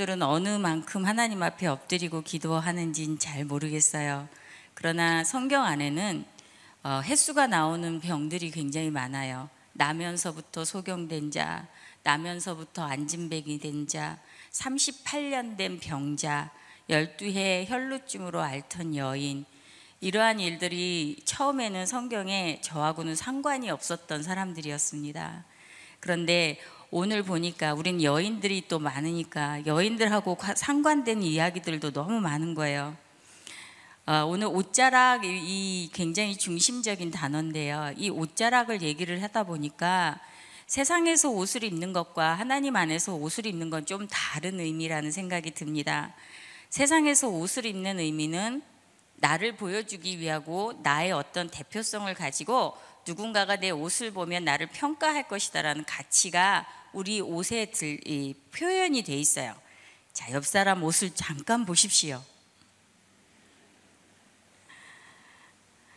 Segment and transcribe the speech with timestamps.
[0.00, 4.28] 여러분들은 어느 만큼 하나님 앞에 엎드리고 기도하는지는 잘 모르겠어요.
[4.72, 6.24] 그러나 성경 안에는
[6.82, 9.50] 어, 횟수가 나오는 병들이 굉장히 많아요.
[9.74, 11.68] 나면서부터 소경된 자,
[12.02, 14.18] 나면서부터 안진백이 된 자,
[14.52, 16.50] 38년 된 병자,
[16.88, 19.44] 12해 혈루증으로 앓던 여인,
[20.00, 25.44] 이러한 일들이 처음에는 성경에 저하고는 상관이 없었던 사람들이었습니다.
[26.00, 26.58] 그런데
[26.92, 32.96] 오늘 보니까 우린 여인들이 또 많으니까 여인들하고 상관된 이야기들도 너무 많은 거예요.
[34.06, 37.92] 어, 오늘 옷자락 이 굉장히 중심적인 단어인데요.
[37.96, 40.18] 이 옷자락을 얘기를 하다 보니까
[40.66, 46.12] 세상에서 옷을 입는 것과 하나님 안에서 옷을 입는 건 좀 다른 의미라는 생각이 듭니다.
[46.70, 48.62] 세상에서 옷을 입는 의미는
[49.16, 56.66] 나를 보여주기 위하고 나의 어떤 대표성을 가지고 누군가가 내 옷을 보면 나를 평가할 것이다라는 가치가
[56.92, 57.98] 우리 옷에 들,
[58.52, 59.54] 표현이 돼 있어요.
[60.12, 62.22] 자, 옆 사람 옷을 잠깐 보십시오.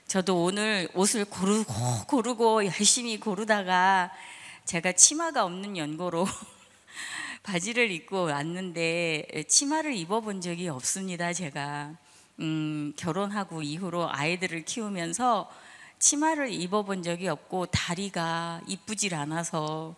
[0.08, 1.74] 저도 오늘 옷을 고르고
[2.08, 4.12] 고르고 열심히 고르다가
[4.66, 6.28] 제가 치마가 없는 연고로
[7.42, 11.34] 바지를 입고 왔는데 치마를 입어본 적이 없습니다.
[11.34, 11.96] 제가
[12.40, 15.50] 음, 결혼하고 이후로 아이들을 키우면서
[16.04, 19.96] 치마를 입어본 적이 없고 다리가 이쁘질 않아서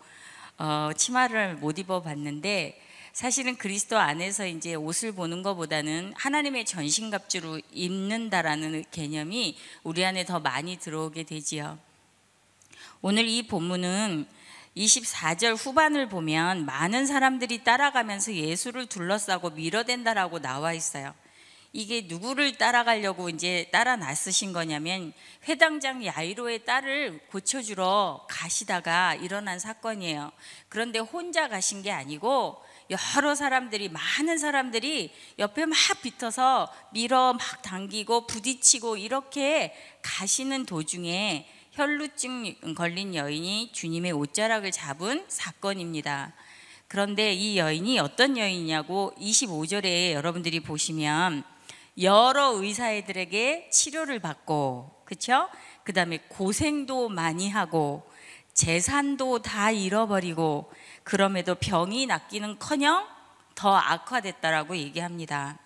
[0.60, 2.80] 어, 치마를 못 입어봤는데
[3.12, 10.78] 사실은 그리스도 안에서 이제 옷을 보는 것보다는 하나님의 전신갑주로 입는다라는 개념이 우리 안에 더 많이
[10.78, 11.80] 들어오게 되지요.
[13.02, 14.28] 오늘 이 본문은
[14.78, 21.16] 24절 후반을 보면 많은 사람들이 따라가면서 예수를 둘러싸고 밀어댄다라고 나와 있어요.
[21.76, 25.12] 이게 누구를 따라가려고 이제 따라 나서신 거냐면
[25.46, 30.32] 회당장 야이로의 딸을 고쳐주러 가시다가 일어난 사건이에요.
[30.70, 32.64] 그런데 혼자 가신 게 아니고
[33.18, 42.76] 여러 사람들이 많은 사람들이 옆에 막 붙어서 밀어 막 당기고 부딪히고 이렇게 가시는 도중에 혈루증
[42.76, 46.32] 걸린 여인이 주님의 옷자락을 잡은 사건입니다.
[46.88, 51.44] 그런데 이 여인이 어떤 여인이냐고 25절에 여러분들이 보시면
[52.02, 55.50] 여러 의사들에게 치료를 받고 그렇죠?
[55.84, 58.10] 그다음에 고생도 많이 하고
[58.54, 60.72] 재산도 다 잃어버리고
[61.04, 63.06] 그럼에도 병이 낫기는커녕
[63.54, 65.58] 더 악화됐다라고 얘기합니다.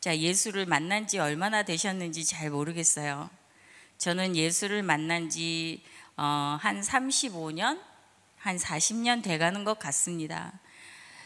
[0.00, 3.30] 자, 예수를 만난 지 얼마나 되셨는지 잘 모르겠어요.
[3.98, 5.78] 저는 예수를 만난 지한
[6.16, 7.80] 어, 35년,
[8.36, 10.52] 한 40년 돼가는 것 같습니다.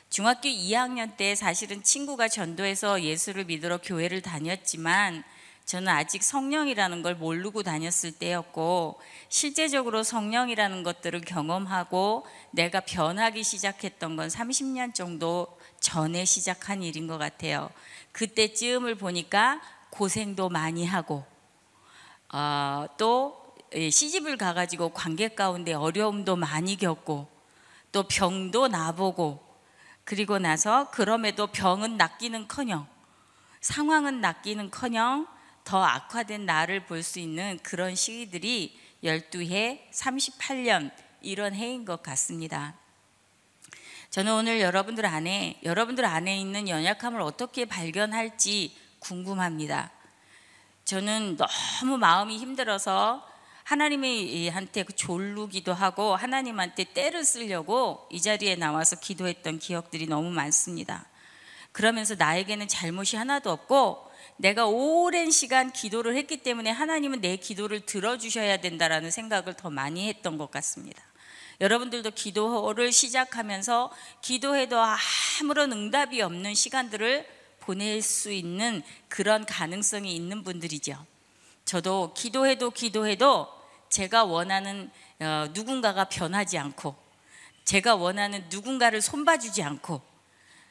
[0.09, 5.25] 중학교 2학년 때 사실은 친구가 전도해서 예수를 믿으러 교회를 다녔지만
[5.67, 14.29] 저는 아직 성령이라는 걸 모르고 다녔을 때였고 실제적으로 성령이라는 것들을 경험하고 내가 변하기 시작했던 건
[14.29, 17.69] 30년 정도 전에 시작한 일인 것 같아요.
[18.13, 21.25] 그때쯤을 보니까 고생도 많이 하고
[22.33, 23.45] 어, 또
[23.75, 27.27] 예, 시집을 가가지고 관계 가운데 어려움도 많이 겪고
[27.91, 29.46] 또 병도 나보고
[30.07, 32.87] 그리고 나서 그럼에도 병은 낫기는커녕
[33.61, 35.27] 상황은 낫기는커녕
[35.65, 42.75] 더 악화된 나를 볼 수 있는 그런 시기들이 12해 38년 이런 해인 것 같습니다.
[44.11, 49.91] 저는 오늘 여러분들 안에 여러분들 안에 있는 연약함을 어떻게 발견할지 궁금합니다.
[50.85, 53.27] 저는 너무 마음이 힘들어서
[53.67, 61.05] 하나님한테 그 졸르기도 하고 하나님한테 때를 쓰려고 이 자리에 나와서 기도했던 기억들이 너무 많습니다.
[61.73, 68.59] 그러면서 나에게는 잘못이 하나도 없고 내가 오랜 시간 기도를 했기 때문에 하나님은 내 기도를 들어주셔야
[68.59, 71.03] 된다라는 생각을 더 많이 했던 것 같습니다.
[71.61, 73.91] 여러분들도 기도를 시작하면서
[74.23, 74.79] 기도해도
[75.41, 77.27] 아무런 응답이 없는 시간들을
[77.59, 81.05] 보낼 수 있는 그런 가능성이 있는 분들이죠.
[81.65, 83.56] 저도 기도해도 기도해도
[83.89, 84.91] 제가 원하는
[85.21, 86.95] 어, 누군가가 변하지 않고
[87.65, 90.01] 제가 원하는 누군가를 손봐주지 않고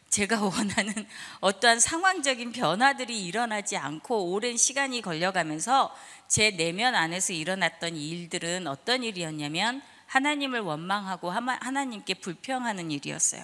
[0.09, 0.93] 제가 원하는
[1.41, 5.93] 어떠한 상황적인 변화들이 일어나지 않고 오랜 시간이 걸려가면서
[6.27, 13.43] 제 내면 안에서 일어났던 일들은 어떤 일이었냐면 하나님을 원망하고 하나님께 불평하는 일이었어요.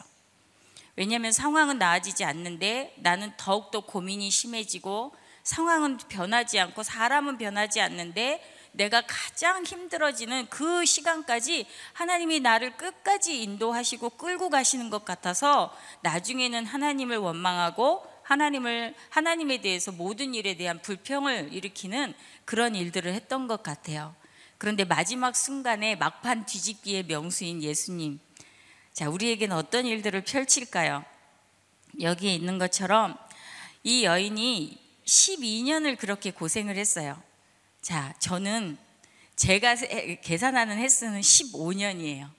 [0.96, 5.14] 왜냐하면 상황은 나아지지 않는데 나는 더욱더 고민이 심해지고
[5.44, 8.42] 상황은 변하지 않고 사람은 변하지 않는데
[8.74, 17.18] 내가 가장 힘들어지는 그 시간까지 하나님이 나를 끝까지 인도하시고 끌고 가시는 것 같아서 나중에는 하나님을
[17.18, 22.14] 원망하고 하나님을 하나님에 대해서 모든 일에 대한 불평을 일으키는
[22.46, 24.16] 그런 일들을 했던 것 같아요.
[24.58, 28.20] 그런데 마지막 순간에 막판 뒤집기의 명수인 예수님.
[28.94, 31.04] 자, 우리에게는 어떤 일들을 펼칠까요?
[32.00, 33.18] 여기에 있는 것처럼
[33.84, 37.22] 이 여인이 12년을 그렇게 고생을 했어요.
[37.82, 38.78] 자, 저는
[39.36, 39.76] 제가
[40.22, 42.30] 계산하는 횟수는 15년이에요.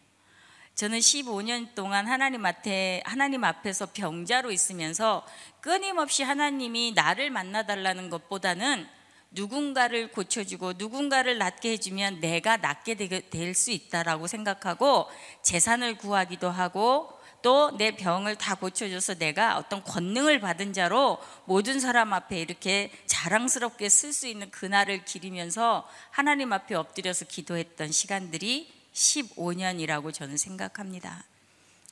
[0.77, 5.27] 저는 15년 동안 하나님 앞에 하나님 앞에서 병자로 있으면서
[5.61, 8.87] 끊임없이 하나님이 나를 만나 달라는 것보다는
[9.33, 15.09] 누군가를 고쳐주고 누군가를 낫게 해주면 내가 낫게 될 수 있다라고 생각하고
[15.43, 17.11] 재산을 구하기도 하고
[17.43, 23.89] 또 내 병을 다 고쳐줘서 내가 어떤 권능을 받은 자로 모든 사람 앞에 이렇게 자랑스럽게
[23.89, 31.25] 쓸 수 있는 그날을 기리면서 하나님 앞에 엎드려서 기도했던 시간들이 15년이라고 저는 생각합니다.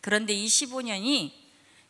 [0.00, 1.32] 그런데 이 15년이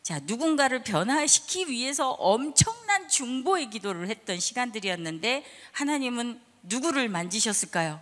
[0.01, 8.01] 자, 누군가를 변화시키기 위해서 엄청난 중보의 기도를 했던 시간들이었는데 하나님은 누구를 만지셨을까요?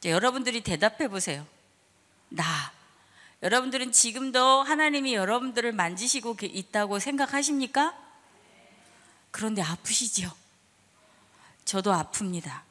[0.00, 1.44] 자, 여러분들이 대답해 보세요.
[2.28, 2.77] 나.
[3.42, 7.96] 여러분들은 지금도 하나님이 여러분들을 만지시고 있다고 생각하십니까?
[9.30, 10.30] 그런데 아프시죠?
[11.64, 12.62] 저도 아픕니다.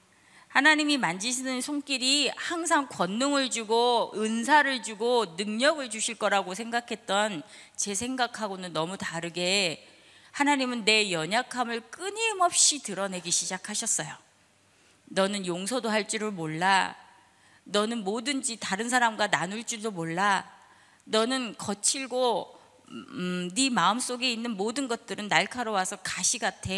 [0.49, 7.43] 하나님이 만지시는 손길이 항상 권능을 주고 은사를 주고 능력을 주실 거라고 생각했던
[7.75, 9.87] 제 생각하고는 너무 다르게
[10.31, 14.13] 하나님은 내 연약함을 끊임없이 드러내기 시작하셨어요.
[15.05, 16.95] 너는 용서도 할 줄을 몰라.
[17.63, 20.56] 너는 뭐든지 다른 사람과 나눌 줄도 몰라.
[21.07, 22.55] 너는 거칠고
[22.89, 26.69] 음, 네 마음속에 있는 모든 것들은 날카로워서 가시 같아.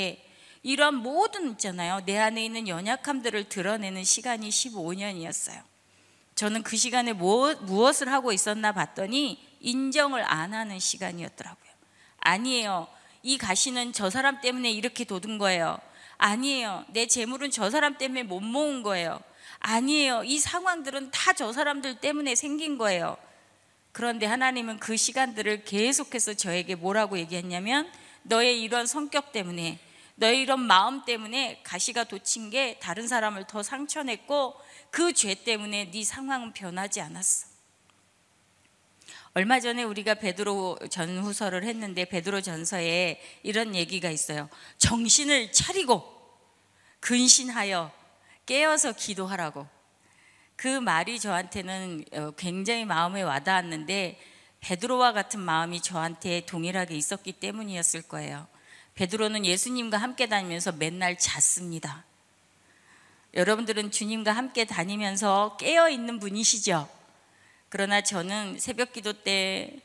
[0.63, 2.01] 이러한 모든 있잖아요.
[2.05, 5.61] 내 안에 있는 연약함들을 드러내는 시간이 15년이었어요.
[6.35, 11.71] 저는 그 시간에 무엇, 무엇을 하고 있었나 봤더니 인정을 안 하는 시간이었더라고요.
[12.19, 12.87] 아니에요.
[13.23, 15.79] 이 가시는 저 사람 때문에 이렇게 돋은 거예요.
[16.17, 16.85] 아니에요.
[16.89, 19.21] 내 재물은 저 사람 때문에 못 모은 거예요.
[19.59, 20.23] 아니에요.
[20.23, 23.17] 이 상황들은 다 저 사람들 때문에 생긴 거예요.
[23.99, 27.91] 그런데 하나님은 그 시간들을 계속해서 저에게 뭐라고 얘기했냐면
[28.23, 29.77] 너의 이런 성격 때문에
[30.15, 34.55] 너의 이런 마음 때문에 가시가 돋친 게 다른 사람을 더 상처냈고
[34.89, 37.47] 그 죄 때문에 네 상황은 변하지 않았어.
[39.33, 44.47] 얼마 전에 우리가 베드로 전후서를 했는데 베드로 전서에 이런 얘기가 있어요.
[44.77, 46.05] 정신을 차리고
[47.01, 47.91] 근신하여
[48.45, 49.67] 깨어서 기도하라고.
[50.59, 54.19] 그 말이 저한테는 어, 굉장히 마음에 와닿았는데
[54.59, 58.45] 베드로와 같은 마음이 저한테 동일하게 있었기 때문이었을 거예요.
[58.95, 62.03] 베드로는 예수님과 함께 다니면서 맨날 잤습니다.
[63.35, 66.89] 여러분들은 주님과 함께 다니면서 깨어 있는 분이시죠?
[67.69, 69.79] 그러나 저는 새벽 기도 때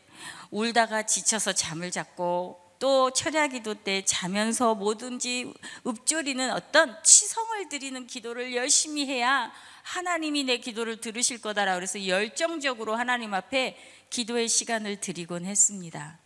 [0.50, 5.54] 울다가 지쳐서 잠을 잤고 또 철야 기도 때 자면서 뭐든지
[5.86, 9.50] 읊조리는 어떤 치성을 드리는 기도를 열심히 해야
[9.84, 13.78] 하나님이 내 기도를 들으실 거다라 그래서 열정적으로 하나님 앞에
[14.10, 16.18] 기도의 시간을 드리곤 했습니다.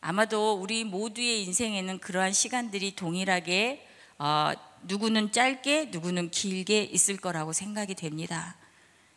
[0.00, 3.86] 아마도 우리 모두의 인생에는 그러한 시간들이 동일하게
[4.18, 4.52] 어,
[4.84, 8.56] 누구는 짧게 누구는 길게 있을 거라고 생각이 됩니다.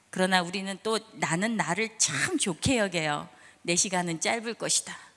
[0.09, 3.29] 그러나 우리는 또 나는 나를 참 좋게 여겨요.
[3.61, 5.08] 내 시간은 짧을 것이다.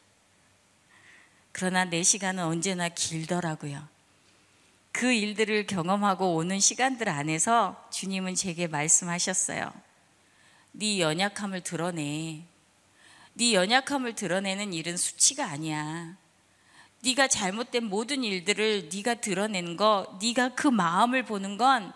[1.52, 3.87] 그러나 내 시간은 언제나 길더라고요.
[4.90, 9.73] 그 일들을 경험하고 오는 시간들 안에서 주님은 제게 말씀하셨어요.
[10.73, 12.42] 네 연약함을 드러내.
[13.35, 16.16] 네 연약함을 드러내는 일은 수치가 아니야.
[17.00, 21.92] 네가 잘못된 모든 일들을 네가 드러낸 거, 네가 그 마음을 보는 건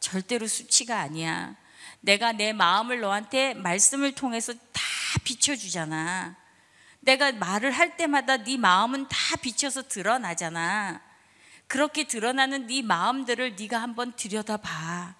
[0.00, 1.54] 절대로 수치가 아니야.
[2.00, 4.82] 내가 내 마음을 너한테 말씀을 통해서 다
[5.24, 6.36] 비춰주잖아.
[7.08, 11.00] 내가 말을 할 때마다 네 마음은 다 비춰서 드러나잖아.
[11.66, 15.14] 그렇게 드러나는 네 마음들을 네가 한번 들여다봐.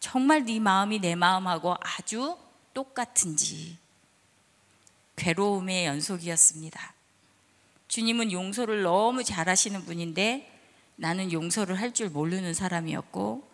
[0.00, 2.36] 정말 네 마음이 내 마음하고 아주
[2.74, 3.78] 똑같은지.
[5.14, 6.92] 괴로움의 연속이었습니다.
[7.86, 10.48] 주님은 용서를 너무 잘하시는 분인데
[10.96, 13.48] 나는 용서를 할 줄 모르는 사람이었고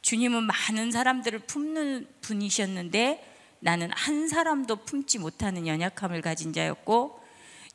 [0.00, 3.31] 주님은 많은 사람들을 품는 분이셨는데
[3.62, 7.22] 나는 한 사람도 품지 못하는 연약함을 가진 자였고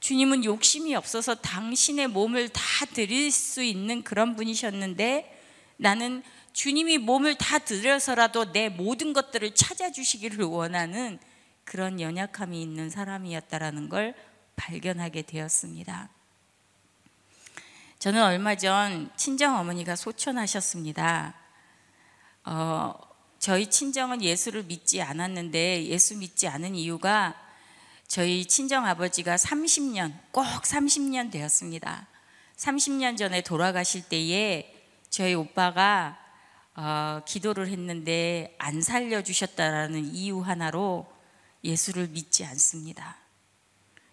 [0.01, 2.61] 주님은 욕심이 없어서 당신의 몸을 다
[2.93, 5.33] 드릴 수 있는 그런 분이셨는데
[5.77, 11.19] 나는 주님이 몸을 다 드려서라도 내 모든 것들을 찾아주시기를 원하는
[11.63, 14.13] 그런 연약함이 있는 사람이었다라는 걸
[14.57, 16.09] 발견하게 되었습니다.
[17.99, 21.33] 저는 얼마 전 친정 어머니가 소천하셨습니다.
[22.43, 23.06] 어,
[23.39, 27.35] 저희 친정은 예수를 믿지 않았는데 예수 믿지 않은 이유가
[28.07, 32.07] 저희 친정 아버지가 30년, 꼭 30년 되었습니다.
[32.55, 34.73] 30년 전에 돌아가실 때에
[35.09, 36.17] 저희 오빠가
[36.75, 41.11] 어, 기도를 했는데 안 살려주셨다라는 이유 하나로
[41.63, 43.17] 예수를 믿지 않습니다.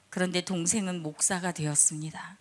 [0.09, 2.39] 그런데 동생은 목사가 되었습니다.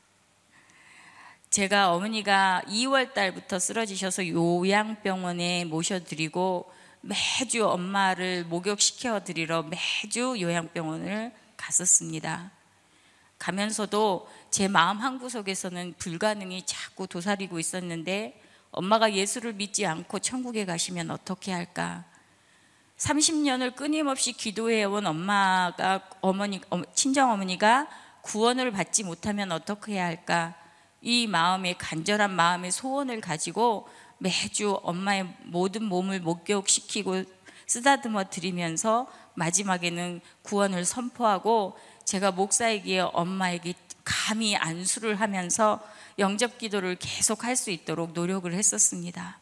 [1.53, 12.49] 제가 어머니가 2월 달부터 쓰러지셔서 요양병원에 모셔드리고 매주 엄마를 목욕시켜 드리러 매주 요양병원을 갔었습니다.
[13.37, 18.41] 가면서도 제 마음 한구석에서는 불가능이 자꾸 도사리고 있었는데
[18.71, 22.03] 엄마가 예수를 믿지 않고 천국에 가시면 어떻게 할까?
[22.97, 26.61] 30년을 끊임없이 기도해 온 엄마가 어머니
[26.95, 27.87] 친정 어머니가
[28.23, 30.62] 구원을 받지 못하면 어떻게 해야 할까?
[31.03, 37.23] 이 마음의 간절한 마음의 소원을 가지고 매주 엄마의 모든 몸을 목욕시키고
[37.67, 43.73] 쓰다듬어 드리면서 마지막에는 구원을 선포하고 제가 목사에게 엄마에게
[44.05, 45.81] 감히 안수를 하면서
[46.19, 49.39] 영접 기도를 계속 할 수 있도록 노력을 했었습니다.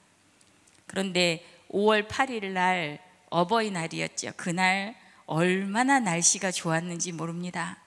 [0.88, 3.00] 그런데 5월 8일 날
[3.30, 4.34] 어버이날이었죠.
[4.36, 7.78] 그날 얼마나 날씨가 좋았는지 모릅니다.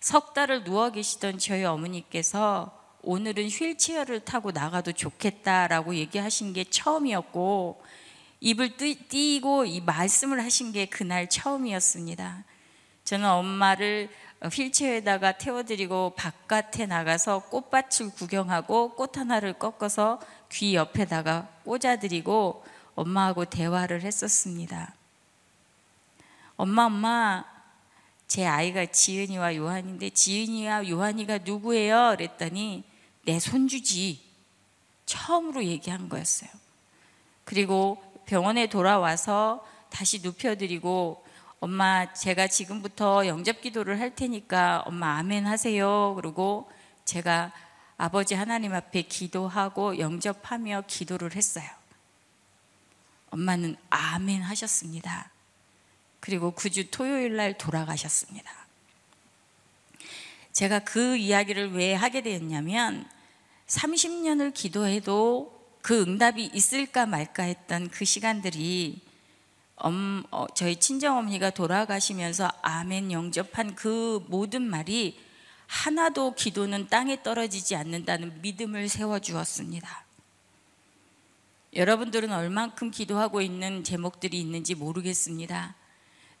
[0.00, 7.82] 석 달을 누워 계시던 저희 어머니께서 오늘은 휠체어를 타고 나가도 좋겠다라고 얘기하신 게 처음이었고
[8.40, 12.44] 입을 띄고 이 말씀을 하신 게 그날 처음이었습니다.
[13.04, 14.08] 저는 엄마를
[14.42, 20.18] 휠체어에다가 태워드리고 바깥에 나가서 꽃밭을 구경하고 꽃 하나를 꺾어서
[20.50, 22.64] 귀 옆에다가 꽂아드리고
[22.94, 24.94] 엄마하고 대화를 했었습니다.
[26.56, 27.44] 엄마, 엄마,
[28.30, 32.14] 제 아이가 지은이와 요한인데 지은이와 요한이가 누구예요?
[32.16, 32.84] 그랬더니
[33.24, 34.20] 내 손주지.
[35.04, 36.48] 처음으로 얘기한 거였어요.
[37.44, 41.24] 그리고 병원에 돌아와서 다시 눕혀드리고
[41.58, 46.14] 엄마 제가 지금부터 영접 기도를 할 테니까 엄마 아멘 하세요.
[46.14, 46.70] 그리고
[47.04, 47.50] 제가
[47.96, 51.68] 아버지 하나님 앞에 기도하고 영접하며 기도를 했어요.
[53.30, 55.32] 엄마는 아멘 하셨습니다.
[56.20, 58.50] 그리고 그주 토요일 날 돌아가셨습니다.
[60.52, 63.08] 제가 그 이야기를 왜 하게 되었냐면
[63.66, 69.00] 30년을 기도해도 그 응답이 있을까 말까 했던 그 시간들이
[69.76, 75.18] 엄, 어, 저희 친정어머니가 돌아가시면서 아멘 영접한 그 모든 말이
[75.66, 80.04] 하나도 기도는 땅에 떨어지지 않는다는 믿음을 세워주었습니다.
[81.74, 85.76] 여러분들은 얼만큼 기도하고 있는 제목들이 있는지 모르겠습니다.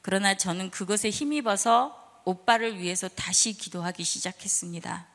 [0.02, 5.06] 그러나 저는 그것에 힘입어서 오빠를 위해서 다시 기도하기 시작했습니다.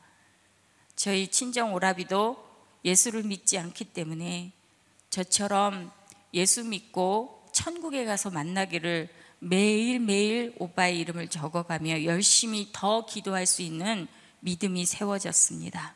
[0.94, 2.44] 저희 친정 오라비도
[2.84, 4.52] 예수를 믿지 않기 때문에
[5.10, 5.90] 저처럼
[6.34, 14.06] 예수 믿고 천국에 가서 만나기를 매일매일 오빠의 이름을 적어가며 열심히 더 기도할 수 있는
[14.40, 15.94] 믿음이 세워졌습니다.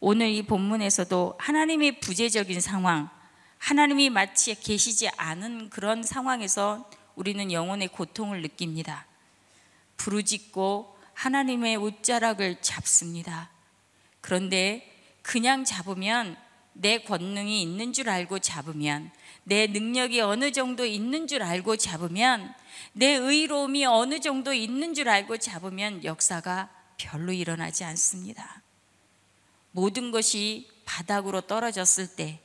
[0.00, 3.10] 오늘 이 본문에서도 하나님의 부재적인 상황,
[3.58, 9.04] 하나님이 마치 계시지 않은 그런 상황에서 우리는 영혼의 고통을 느낍니다.
[9.96, 13.50] 부르짖고 하나님의 옷자락을 잡습니다.
[14.20, 14.88] 그런데
[15.22, 16.36] 그냥 잡으면
[16.74, 19.10] 내 권능이 있는 줄 알고 잡으면
[19.42, 22.54] 내 능력이 어느 정도 있는 줄 알고 잡으면
[22.92, 28.62] 내 의로움이 어느 정도 있는 줄 알고 잡으면 역사가 별로 일어나지 않습니다.
[29.72, 32.38] 모든 것이 바닥으로 떨어졌을 때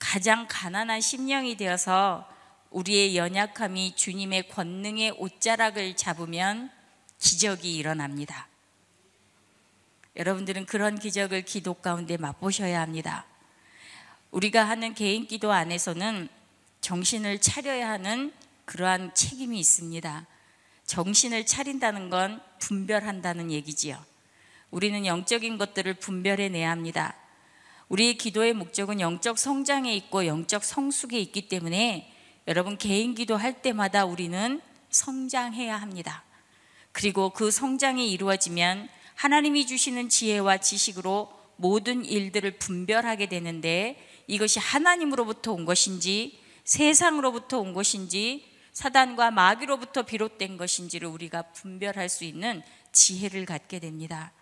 [0.00, 2.28] 가장 가난한 심령이 되어서
[2.70, 6.70] 우리의 연약함이 주님의 권능의 옷자락을 잡으면
[7.18, 8.48] 기적이 일어납니다.
[10.16, 13.24] 여러분들은 그런 기적을 기도 가운데 맛보셔야 합니다.
[14.30, 16.28] 우리가 하는 개인 기도 안에서는
[16.80, 18.32] 정신을 차려야 하는
[18.64, 20.26] 그러한 책임이 있습니다.
[20.84, 24.02] 정신을 차린다는 건 분별한다는 얘기지요.
[24.70, 27.14] 우리는 영적인 것들을 분별해내야 합니다.
[27.88, 32.12] 우리의 기도의 목적은 영적 성장에 있고 영적 성숙에 있기 때문에
[32.48, 36.24] 여러분 개인 기도할 때마다 우리는 성장해야 합니다.
[36.92, 45.66] 그리고 그 성장이 이루어지면 하나님이 주시는 지혜와 지식으로 모든 일들을 분별하게 되는데 이것이 하나님으로부터 온
[45.66, 52.62] 것인지 세상으로부터 온 것인지 사단과 마귀로부터 비롯된 것인지를 우리가 분별할 수 있는
[52.92, 54.32] 지혜를 갖게 됩니다.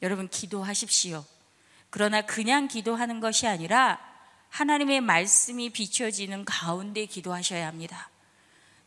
[0.00, 1.22] 여러분 기도하십시오.
[1.90, 4.05] 그러나 그냥 기도하는 것이 아니라
[4.56, 8.08] 하나님의 말씀이 비춰지는 가운데 기도하셔야 합니다.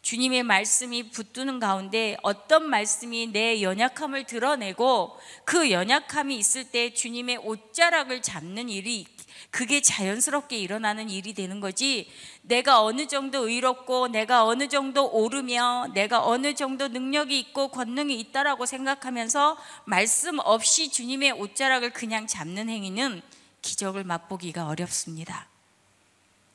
[0.02, 8.24] 주님의 말씀이 붙드는 가운데 어떤 말씀이 내 연약함을 드러내고 그 연약함이 있을 때 주님의 옷자락을
[8.24, 9.06] 잡는 일이
[9.52, 12.10] 그게 자연스럽게 일어나는 일이 되는 거지
[12.42, 18.66] 내가 어느 정도 의롭고 내가 어느 정도 오르며 내가 어느 정도 능력이 있고 권능이 있다라고
[18.66, 23.22] 생각하면서 말씀 없이 주님의 옷자락을 그냥 잡는 행위는
[23.62, 25.49] 기적을 맛보기가 어렵습니다.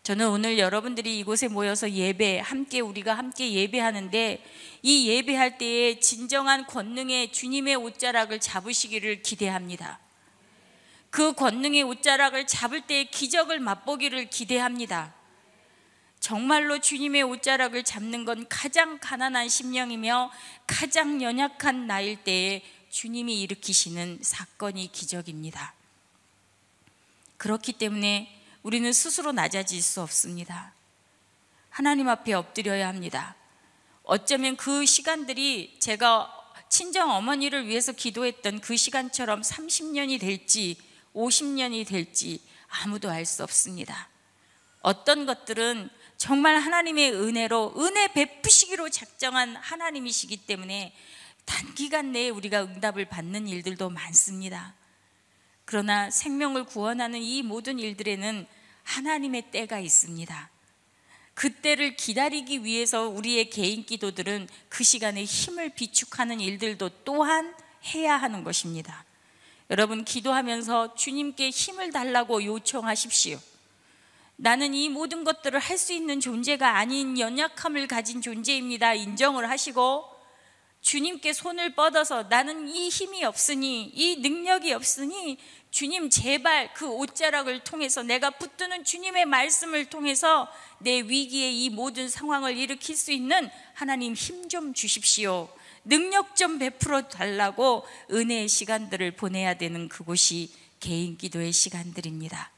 [0.04, 4.44] 저는 오늘 여러분들이 이곳에 모여서 예배, 함께 우리가 함께 예배하는데
[4.82, 9.98] 이 예배할 때에 진정한 권능의 주님의 옷자락을 잡으시기를 기대합니다.
[11.08, 15.14] 그 권능의 옷자락을 잡을 때의 기적을 맛보기를 기대합니다.
[16.20, 20.30] 정말로 주님의 옷자락을 잡는 건 가장 가난한 심령이며
[20.66, 25.72] 가장 연약한 나일 때에 주님이 일으키시는 사건이 기적입니다.
[27.38, 30.72] 그렇기 때문에 우리는 스스로 낮아질 수 없습니다.
[31.68, 33.36] 하나님 앞에 엎드려야 합니다.
[34.04, 36.32] 어쩌면 그 시간들이 제가
[36.70, 40.78] 친정 어머니를 위해서 기도했던 그 시간처럼 30년이 될지
[41.14, 44.08] 50년이 될지 아무도 알 수 없습니다.
[44.80, 50.94] 어떤 것들은 정말 하나님의 은혜로 은혜 베푸시기로 작정한 하나님이시기 때문에
[51.44, 54.74] 단기간 내에 우리가 응답을 받는 일들도 많습니다.
[55.64, 58.46] 그러나 생명을 구원하는 이 모든 일들에는
[58.82, 60.50] 하나님의 때가 있습니다.
[61.34, 67.54] 그 때를 기다리기 위해서 우리의 개인 기도들은 그 시간에 힘을 비축하는 일들도 또한
[67.94, 69.04] 해야 하는 것입니다.
[69.70, 73.40] 여러분, 기도하면서 주님께 힘을 달라고 요청하십시오.
[74.36, 78.94] 나는 이 모든 것들을 할 수 있는 존재가 아닌 연약함을 가진 존재입니다.
[78.94, 80.13] 인정을 하시고
[80.84, 85.38] 주님께 손을 뻗어서 나는 이 힘이 없으니 이 능력이 없으니
[85.70, 90.46] 주님 제발 그 옷자락을 통해서 내가 붙드는 주님의 말씀을 통해서
[90.78, 95.48] 내 위기의 이 모든 상황을 일으킬 수 있는 하나님 힘 좀 주십시오.
[95.84, 100.50] 능력 좀 베풀어 달라고 은혜의 시간들을 보내야 되는 그곳이
[100.80, 102.52] 개인 기도의 시간들입니다.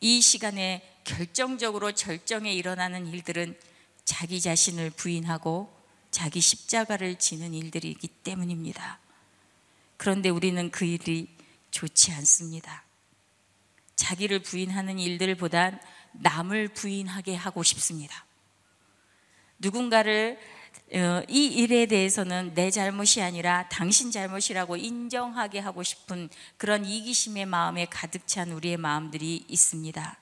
[0.00, 3.56] 이 시간에 결정적으로 절정에 일어나는 일들은
[4.04, 5.79] 자기 자신을 부인하고
[6.10, 8.98] 자기 십자가를 지는 일들이기 때문입니다.
[9.96, 11.28] 그런데 우리는 그 일이
[11.70, 12.84] 좋지 않습니다.
[13.96, 15.80] 자기를 부인하는 일들보단
[16.12, 18.24] 남을 부인하게 하고 싶습니다.
[19.58, 20.38] 누군가를
[20.92, 27.86] 어, 이 일에 대해서는 내 잘못이 아니라 당신 잘못이라고 인정하게 하고 싶은 그런 이기심의 마음에
[27.86, 30.18] 가득 찬 우리의 마음들이 있습니다.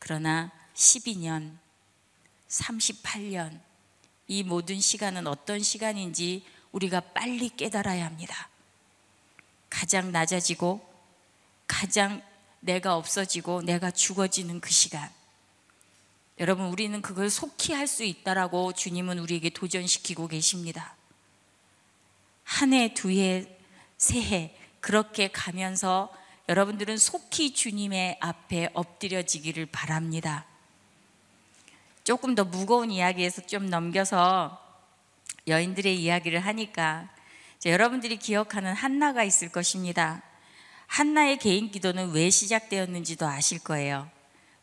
[0.00, 1.56] 그러나 12년,
[2.48, 3.60] 38년,
[4.28, 8.48] 이 모든 시간은 어떤 시간인지 우리가 빨리 깨달아야 합니다.
[9.70, 10.86] 가장 낮아지고
[11.66, 12.22] 가장
[12.60, 15.10] 내가 없어지고 내가 죽어지는 그 시간.
[16.38, 20.96] 여러분, 우리는 그걸 속히 할 수 있다라고 주님은 우리에게 도전시키고 계십니다.
[22.44, 23.46] 한 해, 두 해,
[23.96, 26.12] 세 해, 그렇게 가면서
[26.48, 30.46] 여러분들은 속히 주님의 앞에 엎드려지기를 바랍니다.
[32.06, 34.62] 조금 더 무거운 이야기에서 좀 넘겨서
[35.48, 37.08] 여인들의 이야기를 하니까
[37.64, 40.22] 여러분들이 기억하는 한나가 있을 것입니다.
[40.86, 44.08] 한나의 개인 기도는 왜 시작되었는지도 아실 거예요.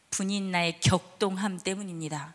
[0.10, 2.34] 분인 나의 격동함 때문입니다.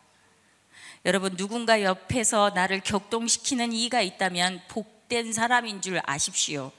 [1.07, 6.71] 여러분 누군가 옆에서 나를 격동시키는 이가 있다면 복된 사람인 줄 아십시오.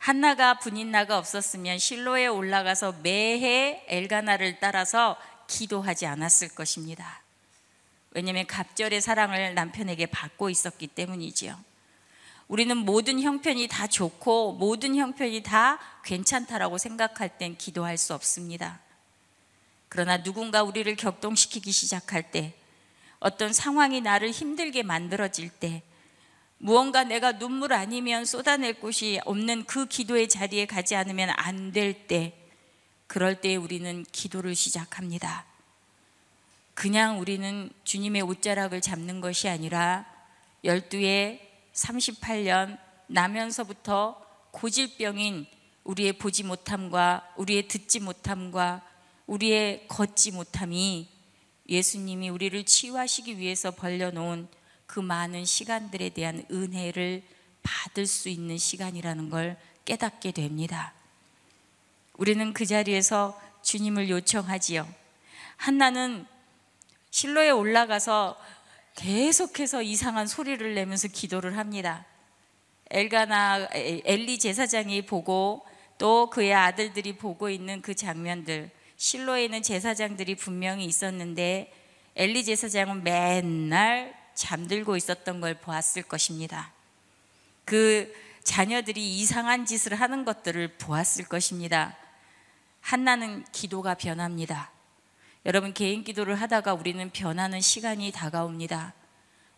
[0.00, 7.20] 한나가 분인나가 없었으면 실로에 올라가서 매해 엘가나를 따라서 기도하지 않았을 것입니다.
[8.12, 11.54] 왜냐하면 갑절의 사랑을 남편에게 받고 있었기 때문이지요.
[12.48, 18.80] 우리는 모든 형편이 다 좋고 모든 형편이 다 괜찮다라고 생각할 땐 기도할 수 없습니다.
[19.90, 22.54] 그러나 누군가 우리를 격동시키기 시작할 때
[23.18, 25.82] 어떤 상황이 나를 힘들게 만들어질 때
[26.62, 32.36] 무언가 내가 눈물 아니면 쏟아낼 곳이 없는 그 기도의 자리에 가지 않으면 안 될 때,
[33.06, 35.46] 그럴 때 우리는 기도를 시작합니다.
[36.74, 40.04] 그냥 우리는 주님의 옷자락을 잡는 것이 아니라
[40.62, 41.40] 12에
[41.72, 45.46] 38년 나면서부터 고질병인
[45.84, 48.82] 우리의 보지 못함과 우리의 듣지 못함과
[49.26, 51.08] 우리의 걷지 못함이
[51.70, 54.59] 예수님이 우리를 치유하시기 위해서 벌려놓은
[54.90, 57.22] 그 많은 시간들에 대한 은혜를
[57.62, 60.92] 받을 수 있는 시간이라는 걸 깨닫게 됩니다.
[62.14, 64.92] 우리는 그 자리에서 주님을 요청하지요.
[65.56, 66.26] 한나는
[67.12, 68.36] 실로에 올라가서
[68.96, 72.04] 계속해서 이상한 소리를 내면서 기도를 합니다.
[72.90, 75.64] 엘가나 엘리 제사장이 보고
[75.98, 81.72] 또 그의 아들들이 보고 있는 그 장면들 실로에 있는 제사장들이 분명히 있었는데
[82.16, 86.72] 엘리 제사장은 맨날 잠들고 있었던 걸 보았을 것입니다.
[87.66, 91.94] 그 자녀들이 이상한 짓을 하는 것들을 보았을 것입니다.
[92.80, 94.70] 한나는 기도가 변합니다.
[95.44, 98.94] 여러분 개인 기도를 하다가 우리는 변하는 시간이 다가옵니다.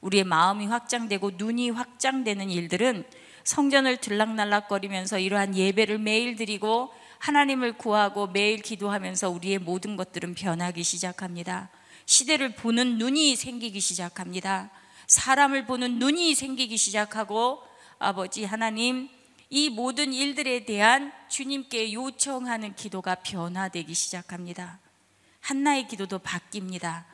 [0.01, 3.05] 우리의 마음이 확장되고 눈이 확장되는 일들은
[3.45, 11.71] 성전을 들락날락거리면서 이러한 예배를 매일 드리고 하나님을 구하고 매일 기도하면서 우리의 모든 것들은 변하기 시작합니다.
[12.07, 14.71] 시대를 보는 눈이 생기기 시작합니다.
[15.07, 17.63] 사람을 보는 눈이 생기기 시작하고
[17.99, 19.09] 아버지 하나님
[19.51, 24.79] 이 모든 일들에 대한 주님께 요청하는 기도가 변화되기 시작합니다.
[25.41, 27.05] 한나의 기도도 바뀝니다.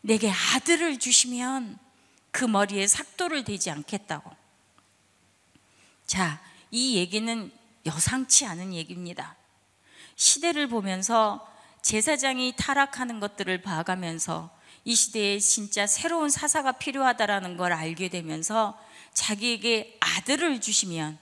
[0.00, 1.78] 내게 아들을 주시면
[2.30, 4.30] 그 머리에 삭도를 대지 않겠다고.
[6.06, 7.52] 자, 이 얘기는
[7.84, 9.36] 여상치 않은 얘기입니다.
[10.16, 11.46] 시대를 보면서
[11.82, 14.50] 제사장이 타락하는 것들을 봐가면서
[14.84, 18.78] 이 시대에 진짜 새로운 사사가 필요하다라는 걸 알게 되면서
[19.12, 21.18] 자기에게 아들을 주시면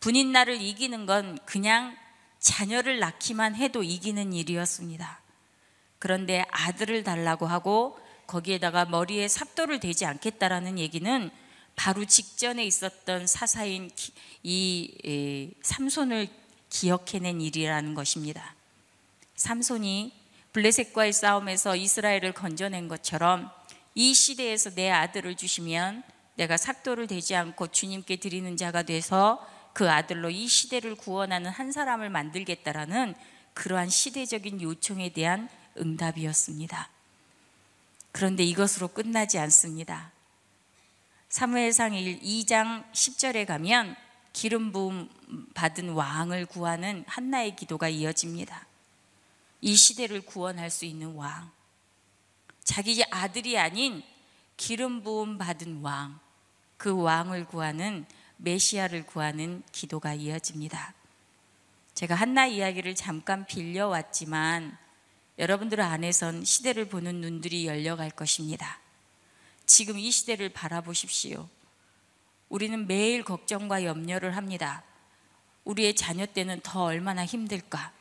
[0.00, 1.96] 분인 날을 이기는 건 그냥
[2.38, 5.20] 자녀를 낳기만 해도 이기는 일이었습니다.
[5.98, 11.30] 그런데 아들을 달라고 하고 거기에다가 머리에 삭도를 대지 않겠다라는 얘기는
[11.76, 13.90] 바로 직전에 있었던 사사인
[14.42, 16.28] 이 삼손을
[16.70, 18.54] 기억해낸 일이라는 것입니다.
[19.40, 20.12] 삼손이
[20.52, 23.50] 블레셋과의 싸움에서 이스라엘을 건져낸 것처럼
[23.94, 26.02] 이 시대에서 내 아들을 주시면
[26.36, 32.10] 내가 삭도를 대지 않고 주님께 드리는 자가 돼서 그 아들로 이 시대를 구원하는 한 사람을
[32.10, 33.14] 만들겠다라는
[33.54, 35.48] 그러한 시대적인 요청에 대한
[35.78, 36.90] 응답이었습니다.
[38.12, 40.12] 그런데 이것으로 끝나지 않습니다.
[41.30, 43.96] 사무엘상 2장 10절에 가면
[44.34, 45.08] 기름 부음
[45.54, 48.68] 받은 왕을 구하는 한나의 기도가 이어집니다.
[49.60, 51.50] 이 시대를 구원할 수 있는 왕.
[52.64, 54.02] 자기 아들이 아닌
[54.56, 56.18] 기름 부음 받은 왕.
[56.76, 58.06] 그 왕을 구하는
[58.38, 60.94] 메시아를 구하는 기도가 이어집니다.
[61.94, 64.78] 제가 한나 이야기를 잠깐 빌려왔지만
[65.38, 68.78] 여러분들 안에선 시대를 보는 눈들이 열려갈 것입니다.
[69.66, 71.48] 지금 이 시대를 바라보십시오.
[72.48, 74.82] 우리는 매일 걱정과 염려를 합니다.
[75.64, 77.92] 우리의 자녀 때는 더 얼마나 힘들까?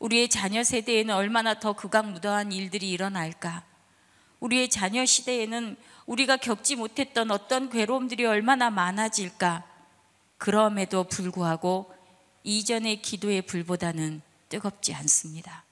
[0.00, 3.64] 우리의 자녀 세대에는 얼마나 더 극악무도한 일들이 일어날까?
[4.40, 9.64] 우리의 자녀 시대에는 우리가 겪지 못했던 어떤 괴로움들이 얼마나 많아질까?
[10.38, 11.94] 그럼에도 불구하고
[12.42, 15.64] 이전의 기도의 불보다는 뜨겁지 않습니다.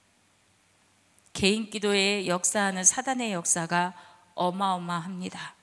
[1.33, 3.95] 개인 기도에 역사하는 사단의 역사가
[4.35, 5.58] 어마어마합니다.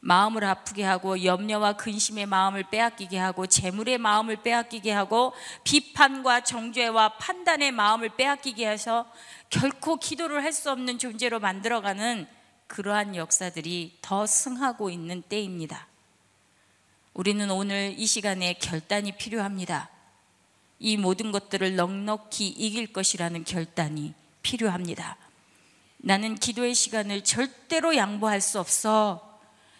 [0.00, 5.32] 마음을 아프게 하고 염려와 근심의 마음을 빼앗기게 하고 재물의 마음을 빼앗기게 하고
[5.64, 9.10] 비판과 정죄와 판단의 마음을 빼앗기게 해서
[9.50, 12.26] 결코 기도를 할 수 없는 존재로 만들어가는
[12.66, 15.86] 그러한 역사들이 더 승하고 있는 때입니다.
[17.14, 19.90] 우리는 오늘 이 시간에 결단이 필요합니다.
[20.78, 25.16] 이 모든 것들을 넉넉히 이길 것이라는 결단이 필요합니다.
[25.98, 29.35] 나는 기도의 시간을 절대로 양보할 수 없어.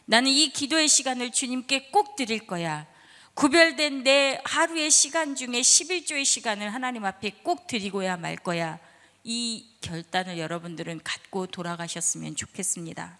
[0.06, 2.86] 나는 이 기도의 시간을 주님께 꼭 드릴 거야.
[3.34, 8.78] 구별된 내 하루의 시간 중에 11조의 시간을 하나님 앞에 꼭 드리고야 말 거야.
[9.24, 13.18] 이 결단을 여러분들은 갖고 돌아가셨으면 좋겠습니다.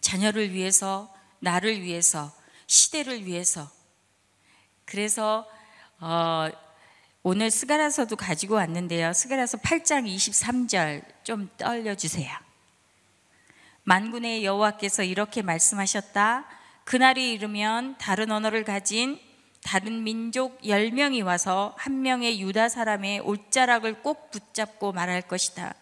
[0.00, 2.34] 자녀를 위해서, 나를 위해서,
[2.66, 3.70] 시대를 위해서.
[4.84, 5.48] 그래서
[6.00, 6.50] 어,
[7.22, 9.12] 오늘 스가라서도 가지고 왔는데요.
[9.12, 12.43] 스가라서 8장 23절 좀 떨려 주세요.
[13.84, 16.46] 만군의 여호와께서 이렇게 말씀하셨다.
[16.84, 19.18] 그날이 이르면 다른 언어를 가진
[19.62, 25.74] 다른 민족 10명이 와서 한 명의 유다 사람의 옷자락을 꼭 붙잡고 말할 것이다.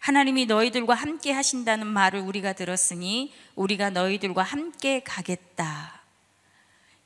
[0.00, 6.02] 하나님이 너희들과 함께 하신다는 말을 우리가 들었으니 우리가 너희들과 함께 가겠다.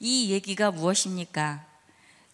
[0.01, 1.68] 이 얘기가 무엇입니까?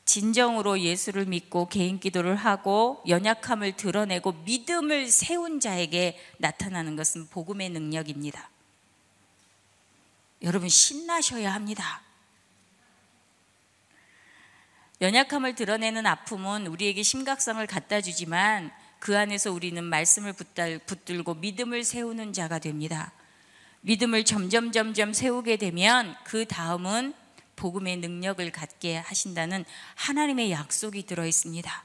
[0.05, 8.51] 진정으로 예수를 믿고 개인 기도를 하고 연약함을 드러내고 믿음을 세운 자에게 나타나는 것은 복음의 능력입니다.
[10.43, 12.03] 여러분 신나셔야 합니다.
[15.01, 20.33] 연약함을 드러내는 아픔은 우리에게 심각성을 갖다 주지만 그 안에서 우리는 말씀을
[20.87, 23.13] 붙들고 믿음을 세우는 자가 됩니다.
[23.81, 27.13] 믿음을 점점 점점 세우게 되면 그 다음은
[27.57, 29.65] 복음의 능력을 갖게 하신다는
[29.95, 31.85] 하나님의 약속이 들어 있습니다.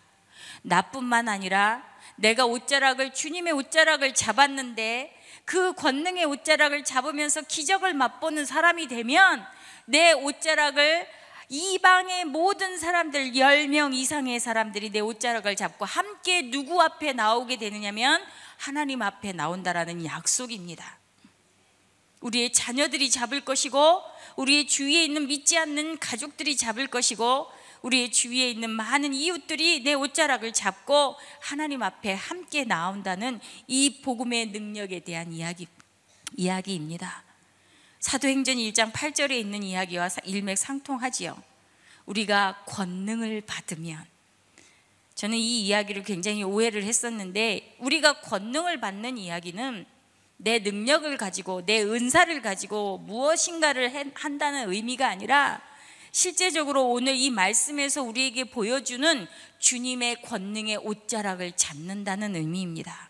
[0.63, 1.83] 나뿐만 아니라
[2.15, 9.45] 내가 옷자락을 주님의 옷자락을 잡았는데 그 권능의 옷자락을 잡으면서 기적을 맛보는 사람이 되면
[9.85, 11.07] 내 옷자락을
[11.51, 18.23] 이방의 모든 사람들 10명 이상의 사람들이 내 옷자락을 잡고 함께 누구 앞에 나오게 되느냐면
[18.57, 20.98] 하나님 앞에 나온다라는 약속입니다.
[22.21, 24.01] 우리의 자녀들이 잡을 것이고
[24.35, 27.47] 우리의 주위에 있는 믿지 않는 가족들이 잡을 것이고
[27.81, 34.99] 우리의 주위에 있는 많은 이웃들이 내 옷자락을 잡고 하나님 앞에 함께 나온다는 이 복음의 능력에
[34.99, 35.67] 대한 이야기,
[36.35, 37.23] 이야기입니다.
[37.99, 41.41] 사도행전 1장 8절에 있는 이야기와 일맥상통하지요.
[42.05, 44.05] 우리가 권능을 받으면
[45.15, 49.85] 저는 이 이야기를 굉장히 오해를 했었는데 우리가 권능을 받는 이야기는
[50.41, 55.61] 내 능력을 가지고 내 은사를 가지고 무엇인가를 한다는 의미가 아니라
[56.13, 59.27] 실제적으로 오늘 이 말씀에서 우리에게 보여주는
[59.59, 63.09] 주님의 권능의 옷자락을 잡는다는 의미입니다.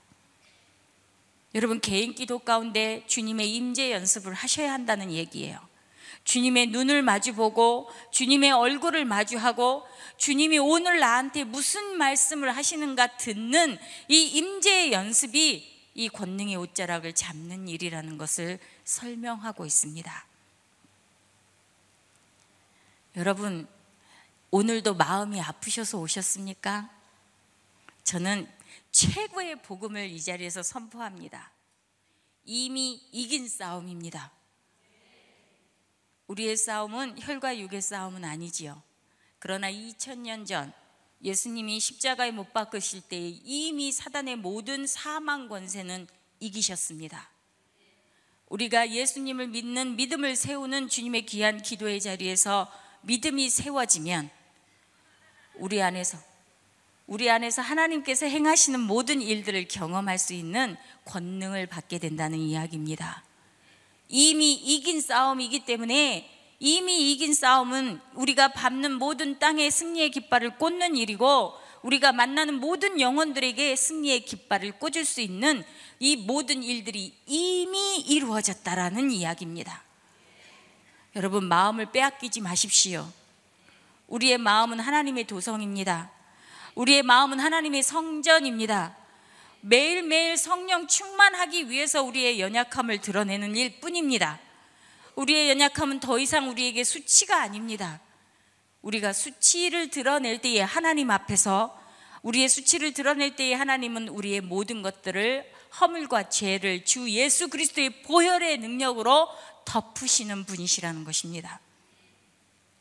[1.54, 5.60] 여러분 개인 기도 가운데 주님의 임재 연습을 하셔야 한다는 얘기예요.
[6.24, 9.84] 주님의 눈을 마주보고 주님의 얼굴을 마주하고
[10.18, 18.17] 주님이 오늘 나한테 무슨 말씀을 하시는가 듣는 이 임재의 연습이 이 권능의 옷자락을 잡는 일이라는
[18.17, 20.25] 것을 설명하고 있습니다.
[23.15, 23.67] 여러분,
[24.52, 26.89] 오늘도 마음이 아프셔서 오셨습니까?
[28.04, 28.47] 저는
[28.91, 31.52] 최고의 복음을 이 자리에서 선포합니다.
[32.45, 34.32] 이미 이긴 싸움입니다.
[36.28, 38.82] 우리의 싸움은 혈과 육의 싸움은 아니지요.
[39.39, 40.73] 그러나 2000년 전
[41.23, 46.08] 예수님이 십자가에 못 박으실 때 이미 사단의 모든 사망 권세는
[46.39, 47.29] 이기셨습니다.
[48.47, 54.29] 우리가 예수님을 믿는 믿음을 세우는 주님의 귀한 기도의 자리에서 믿음이 세워지면
[55.55, 56.17] 우리 안에서
[57.05, 63.23] 우리 안에서 하나님께서 행하시는 모든 일들을 경험할 수 있는 권능을 받게 된다는 이야기입니다.
[64.08, 71.54] 이미 이긴 싸움이기 때문에 이미 이긴 싸움은 우리가 밟는 모든 땅의 승리의 깃발을 꽂는 일이고
[71.82, 75.63] 우리가 만나는 모든 영혼들에게 승리의 깃발을 꽂을 수 있는
[76.00, 79.84] 이 모든 일들이 이미 이루어졌다라는 이야기입니다.
[81.15, 83.10] 여러분 마음을 빼앗기지 마십시오.
[84.08, 86.12] 우리의 마음은 하나님의 도성입니다.
[86.76, 88.98] 우리의 마음은 하나님의 성전입니다.
[89.62, 94.39] 매일매일 성령 충만하기 위해서 우리의 연약함을 드러내는 일 뿐입니다.
[95.19, 97.99] 우리의 연약함은 더 이상 우리에게 수치가 아닙니다.
[98.82, 101.77] 우리가 수치를 드러낼 때에 하나님 앞에서
[102.21, 105.45] 우리의 수치를 드러낼 때에 하나님은 우리의 모든 것들을
[105.82, 109.27] 허물과 죄를 주 예수 그리스도의 보혈의 능력으로
[109.65, 111.60] 덮으시는 분이시라는 것입니다.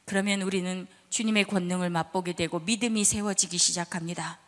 [0.05, 4.38] 그러면 우리는 주님의 권능을 맛보게 되고 믿음이 세워지기 시작합니다.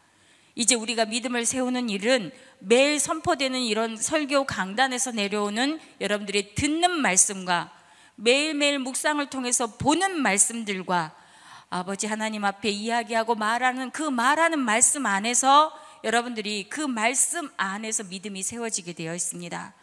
[0.54, 7.79] 이제 우리가 믿음을 세우는 일은 매일 선포되는 이런 설교 강단에서 내려오는 여러분들이 듣는 말씀과
[8.20, 11.16] 매일매일 묵상을 통해서 보는 말씀들과
[11.70, 15.72] 아버지 하나님 앞에 이야기하고 말하는 그 말하는 말씀 안에서
[16.04, 19.74] 여러분들이 그 말씀 안에서 믿음이 세워지게 되어 있습니다.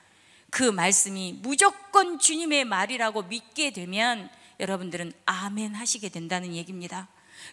[0.51, 7.07] 그 말씀이 무조건 주님의 말이라고 믿게 되면 여러분들은 아멘 하시게 된다는 얘기입니다.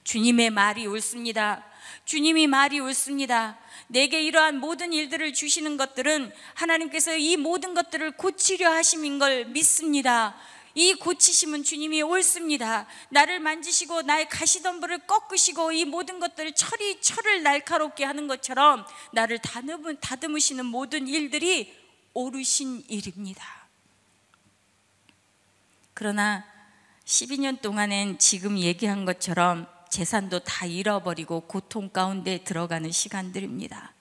[0.04, 1.64] 주님의 말이 옳습니다.
[2.04, 3.58] 주님이 말이 옳습니다.
[3.88, 10.34] 내게 이러한 모든 일들을 주시는 것들은 하나님께서 이 모든 것들을 고치려 하심인 걸 믿습니다.
[10.74, 12.86] 이 고치심은 주님이 옳습니다.
[13.10, 19.38] 나를 만지시고 나의 가시덤불을 꺾으시고 이 모든 것들을 철이 철을 날카롭게 하는 것처럼 나를
[20.00, 21.72] 다듬으시는 모든 일들이
[22.12, 23.44] 옳으신 일입니다.
[25.94, 26.44] 그러나
[27.04, 33.92] 12년 동안엔 지금 얘기한 것처럼 재산도 다 잃어버리고 고통 가운데 들어가는 시간들입니다.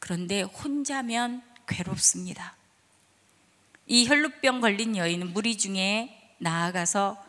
[0.00, 2.55] 그런데 혼자면 괴롭습니다.
[3.86, 7.24] 이 혈루병 걸린 여인은 무리 중에 나아가서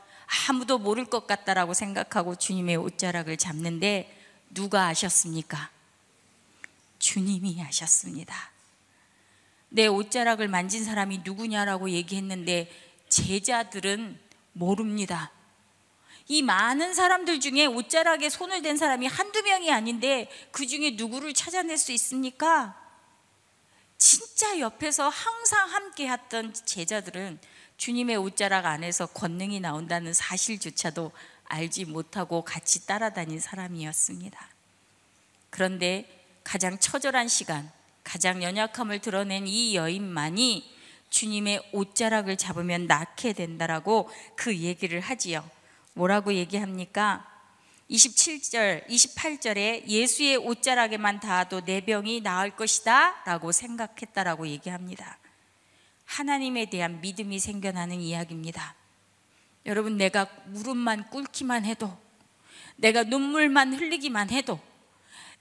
[0.50, 4.14] 아무도 모를 것 같다라고 생각하고 주님의 옷자락을 잡는데
[4.50, 5.70] 누가 아셨습니까?
[7.00, 8.52] 주님이 아셨습니다.
[9.70, 12.72] 내 옷자락을 만진 사람이 누구냐라고 얘기했는데
[13.10, 14.20] 제자들은
[14.54, 15.32] 모릅니다.
[16.28, 21.78] 이 많은 사람들 중에 옷자락에 손을 댄 사람이 한두 명이 아닌데 그 중에 누구를 찾아낼
[21.78, 22.87] 수 있습니까?
[23.98, 27.40] 진짜 옆에서 항상 함께 했던 제자들은
[27.78, 31.12] 주님의 옷자락 안에서 권능이 나온다는 사실조차도
[31.46, 34.50] 알지 못하고 같이 따라다닌 사람이었습니다.
[35.50, 37.72] 그런데 가장 처절한 시간,
[38.04, 40.76] 가장 연약함을 드러낸 이 여인만이
[41.10, 45.50] 주님의 옷자락을 잡으면 낫게 된다라고 그 얘기를 하지요.
[45.94, 47.37] 뭐라고 얘기합니까?
[47.90, 55.18] 27절, 28절에 예수의 옷자락에만 닿아도 내 병이 나을 것이다 라고 생각했다라고 얘기합니다.
[56.06, 58.76] 하나님에 대한 믿음이 생겨나는 이야기입니다.
[59.66, 61.98] 여러분, 내가 무릎만 꿇기만 해도,
[62.76, 64.60] 내가 눈물만 흘리기만 해도,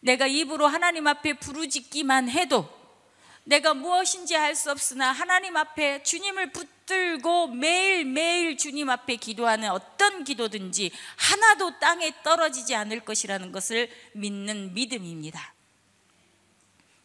[0.00, 2.68] 내가 입으로 하나님 앞에 부르짖기만 해도,
[3.44, 10.24] 내가 무엇인지 알 수 없으나 하나님 앞에 주님을 붙 들고 매일매일 주님 앞에 기도하는 어떤
[10.24, 15.54] 기도든지 하나도 땅에 떨어지지 않을 것이라는 것을 믿는 믿음입니다.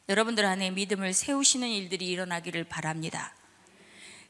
[0.08, 3.34] 여러분들 안에 믿음을 세우시는 일들이 일어나기를 바랍니다.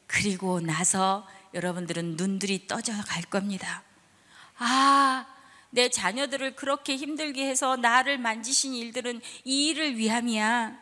[0.06, 3.82] 그리고 나서 여러분들은 눈들이 떠져 갈 겁니다.
[4.58, 5.26] 아,
[5.70, 10.78] 내 자녀들을 그렇게 힘들게 해서 나를 만지신 일들은 이 일을 위함이야.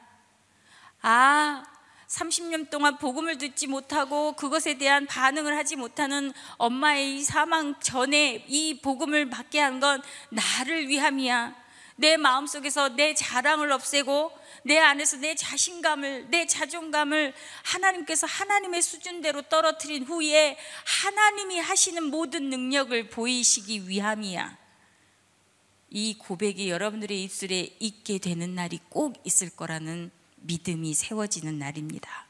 [1.02, 1.62] 아,
[2.10, 8.80] 30년 동안 복음을 듣지 못하고 그것에 대한 반응을 하지 못하는 엄마의 이 사망 전에 이
[8.80, 11.54] 복음을 받게 한 건 나를 위함이야.
[11.96, 14.32] 내 마음속에서 내 자랑을 없애고
[14.64, 23.08] 내 안에서 내 자신감을 내 자존감을 하나님께서 하나님의 수준대로 떨어뜨린 후에 하나님이 하시는 모든 능력을
[23.08, 24.58] 보이시기 위함이야.
[25.90, 30.10] 이 고백이 여러분들의 입술에 있게 되는 날이 꼭 있을 거라는
[30.40, 32.26] 믿음이 세워지는 날입니다.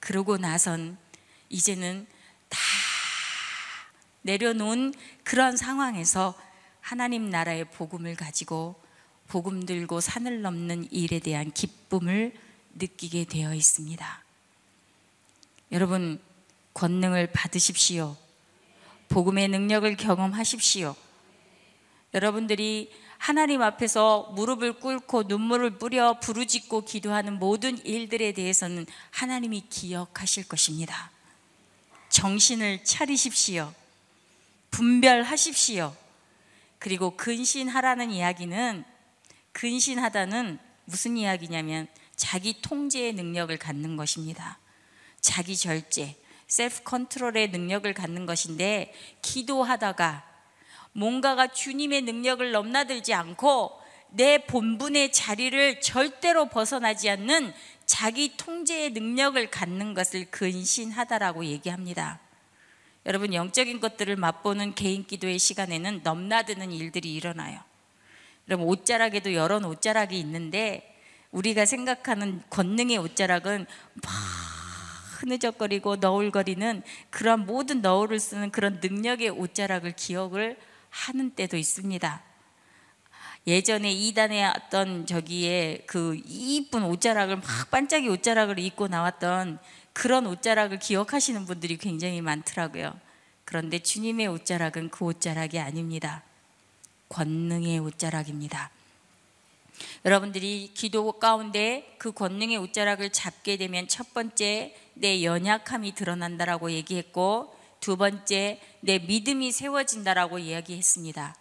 [0.00, 0.96] 그러고 나선
[1.48, 2.06] 이제는
[2.48, 2.58] 다
[4.22, 6.34] 내려놓은 그런 상황에서
[6.80, 8.80] 하나님 나라의 복음을 가지고
[9.26, 12.32] 복음 들고 산을 넘는 일에 대한 기쁨을
[12.74, 14.24] 느끼게 되어 있습니다.
[15.72, 16.20] 여러분,
[16.72, 18.16] 권능을 받으십시오.
[19.08, 20.96] 복음의 능력을 경험하십시오.
[22.14, 31.10] 여러분들이 하나님 앞에서 무릎을 꿇고 눈물을 뿌려 부르짖고 기도하는 모든 일들에 대해서는 하나님이 기억하실 것입니다.
[32.08, 33.74] 정신을 차리십시오.
[34.70, 35.94] 분별하십시오.
[36.78, 38.84] 그리고 근신하라는 이야기는
[39.52, 44.58] 근신하다는 무슨 이야기냐면 자기 통제의 능력을 갖는 것입니다.
[45.20, 50.27] 자기 절제, 셀프 컨트롤의 능력을 갖는 것인데 기도하다가
[50.98, 53.80] 뭔가가 주님의 능력을 넘나들지 않고
[54.10, 57.54] 내 본분의 자리를 절대로 벗어나지 않는
[57.86, 62.18] 자기 통제의 능력을 갖는 것을 근신하다라고 얘기합니다.
[63.06, 67.60] 여러분 영적인 것들을 맛보는 개인 기도의 시간에는 넘나드는 일들이 일어나요.
[68.48, 70.96] 여러분 옷자락에도 여러 옷자락이 있는데
[71.30, 73.66] 우리가 생각하는 권능의 옷자락은
[74.02, 74.12] 막
[75.20, 80.56] 흐느적거리고 너울거리는 그런 모든 너울을 쓰는 그런 능력의 옷자락을 기억을
[80.90, 82.22] 하는 때도 있습니다.
[83.46, 89.58] 예전에 이단에 어떤 저기에 그 이쁜 옷자락을 막 반짝이 옷자락을 입고 나왔던
[89.92, 92.98] 그런 옷자락을 기억하시는 분들이 굉장히 많더라고요.
[93.44, 96.22] 그런데 주님의 옷자락은 그 옷자락이 아닙니다.
[97.08, 98.70] 권능의 옷자락입니다.
[100.04, 107.96] 여러분들이 기도 가운데 그 권능의 옷자락을 잡게 되면 첫 번째 내 연약함이 드러난다라고 얘기했고 두
[107.96, 111.34] 번째 내 믿음이 세워진다라고 이야기했습니다.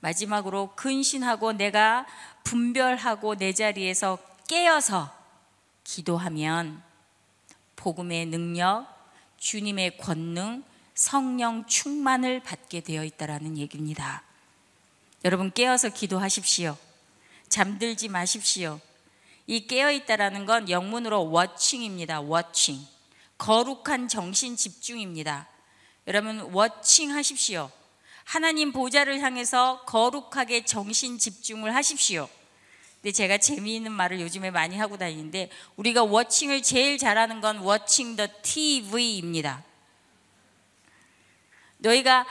[0.00, 2.06] 마지막으로 근신하고 내가
[2.44, 4.18] 분별하고 내 자리에서
[4.48, 5.14] 깨어서
[5.84, 6.82] 기도하면
[7.76, 8.86] 복음의 능력,
[9.38, 10.64] 주님의 권능,
[10.94, 14.22] 성령 충만을 받게 되어 있다라는 얘기입니다.
[15.24, 16.76] 여러분 깨어서 기도하십시오.
[17.48, 18.80] 잠들지 마십시오.
[19.46, 22.20] 이 깨어 있다라는 건 영문으로 워칭입니다.
[22.20, 22.80] 워칭.
[23.42, 25.48] 거룩한 정신 집중입니다.
[26.06, 27.72] 여러분 워칭 하십시오.
[28.22, 32.28] 하나님 보좌를 향해서 거룩하게 정신 집중을 하십시오.
[33.00, 38.28] 근데 제가 재미있는 말을 요즘에 많이 하고 다니는데 우리가 워칭을 제일 잘하는 건 워칭 더
[38.42, 39.64] TV입니다.
[41.78, 42.24] 너희가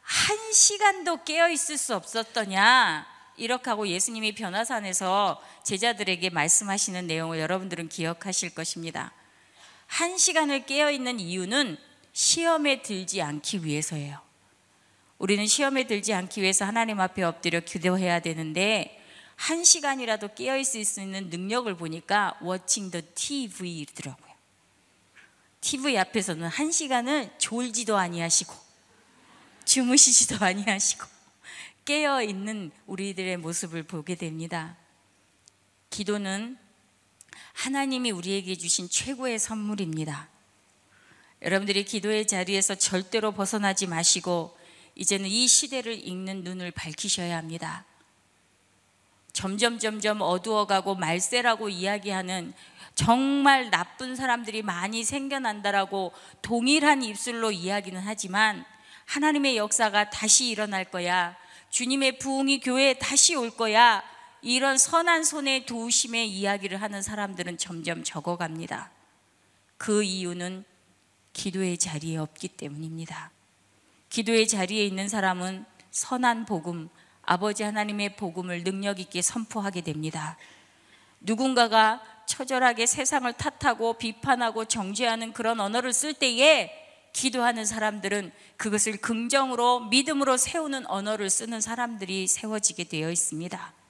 [0.00, 3.06] 한 시간도 깨어 있을 수 없었더냐?
[3.36, 9.12] 이렇게 하고 예수님이 변화산에서 제자들에게 말씀하시는 내용을 여러분들은 기억하실 것입니다.
[9.86, 11.76] 한 시간을 깨어 있는 이유는
[12.12, 14.20] 시험에 들지 않기 위해서예요.
[15.18, 19.00] 우리는 시험에 들지 않기 위해서 하나님 앞에 엎드려 기도해야 되는데
[19.36, 24.34] 한 시간이라도 깨어 있을 수 있는 능력을 보니까 워칭 더 TV더라고요.
[25.60, 28.54] TV 앞에서는 한 시간을 졸지도 아니하시고
[29.64, 31.06] 주무시지도 아니하시고
[31.84, 34.76] 깨어 있는 우리들의 모습을 보게 됩니다.
[35.90, 36.58] 기도는
[37.52, 40.28] 하나님이 우리에게 주신 최고의 선물입니다.
[41.42, 44.56] 여러분들이 기도의 자리에서 절대로 벗어나지 마시고
[44.94, 47.84] 이제는 이 시대를 읽는 눈을 밝히셔야 합니다.
[49.32, 52.54] 점점 점점 어두워가고 말세라고 이야기하는
[52.94, 58.64] 정말 나쁜 사람들이 많이 생겨난다라고 동일한 입술로 이야기는 하지만
[59.06, 61.36] 하나님의 역사가 다시 일어날 거야.
[61.70, 64.02] 주님의 부흥이 교회에 다시 올 거야.
[64.44, 68.90] 이런 선한 손의 도우심의 이야기를 하는 사람들은 점점 적어갑니다.
[69.78, 70.66] 그 이유는
[71.32, 73.30] 기도의 자리에 없기 때문입니다.
[74.10, 76.90] 기도의 자리에 있는 사람은 선한 복음,
[77.22, 80.36] 아버지 하나님의 복음을 능력 있게 선포하게 됩니다.
[81.20, 86.70] 누군가가 처절하게 세상을 탓하고 비판하고 정죄하는 그런 언어를 쓸 때에
[87.14, 93.83] 기도하는 사람들은 그것을 긍정으로 믿음으로 세우는 언어를 쓰는 사람들이 세워지게 되어 있습니다.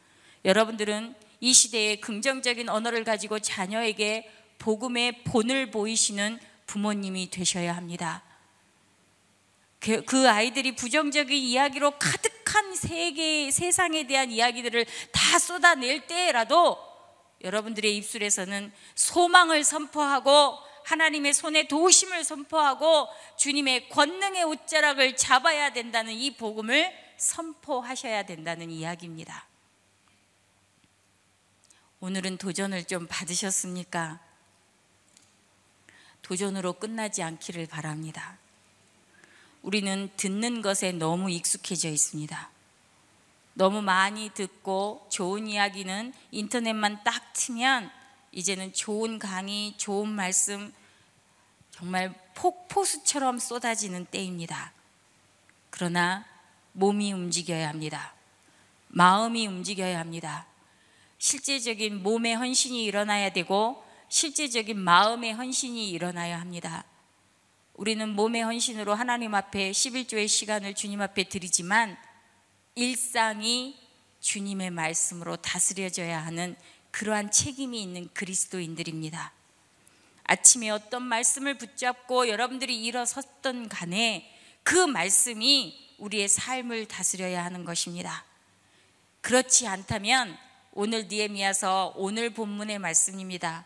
[0.45, 8.23] 여러분들은 이 시대에 긍정적인 언어를 가지고 자녀에게 복음의 본을 보이시는 부모님이 되셔야 합니다.
[9.81, 16.79] 그, 그 아이들이 부정적인 이야기로 가득한 세계 세상에 대한 이야기들을 다 쏟아낼 때라도
[17.43, 26.91] 여러분들의 입술에서는 소망을 선포하고 하나님의 손에 도심을 선포하고 주님의 권능의 옷자락을 잡아야 된다는 이 복음을
[27.19, 29.47] 선포하셔야 된다는 이야기입니다.
[32.05, 34.21] 오늘은 도전을 좀 받으셨습니까?
[36.21, 38.37] 도전으로 끝나지 않기를 바랍니다.
[39.63, 42.51] 우리는 듣는 것에 너무 익숙해져 있습니다.
[43.55, 47.91] 너무 많이 듣고 좋은 이야기는 인터넷만 딱 트면
[48.33, 50.75] 이제는 좋은 강의, 좋은 말씀
[51.71, 54.75] 정말 폭포수처럼 쏟아지는 때입니다.
[55.71, 56.27] 그러나
[56.73, 58.13] 몸이 움직여야 합니다.
[58.89, 60.47] 마음이 움직여야 합니다.
[61.25, 66.85] 실제적인 몸의 헌신이 일어나야 되고 실제적인 마음의 헌신이 일어나야 합니다.
[67.73, 71.97] 우리는 몸의 헌신으로 하나님 앞에 11조의 시간을 주님 앞에 드리지만
[72.75, 73.75] 일상이
[74.21, 76.57] 주님의 말씀으로 다스려져야 하는
[76.91, 79.33] 그러한 책임이 있는 그리스도인들입니다.
[80.25, 84.31] 아침에 어떤 말씀을 붙잡고 여러분들이 일어섰던 간에
[84.63, 88.27] 그 말씀이 우리의 삶을 다스려야 하는 것입니다.
[89.23, 90.45] 그렇지 않다면
[90.77, 93.65] 오늘 니에미야서 오늘 본문의 말씀입니다.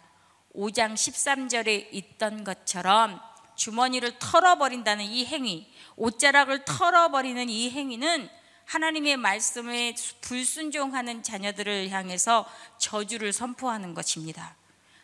[0.55, 3.19] 5장 13절에 있던 것처럼
[3.57, 8.29] 주머니를 털어버린다는 이 행위, 옷자락을 털어버리는 이 행위는
[8.67, 12.47] 하나님의 말씀에 불순종하는 자녀들을 향해서
[12.77, 14.55] 저주를 선포하는 것입니다.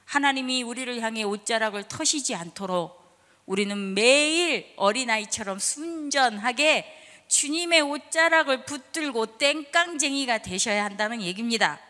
[0.05, 3.03] 하나님이 우리를 향해 옷자락을 터시지 않도록
[3.47, 6.85] 우리는 매일 어린아이처럼 순전하게
[7.29, 11.81] 주님의 옷자락을 붙들고 땡깡쟁이가 되셔야 한다는 얘기입니다.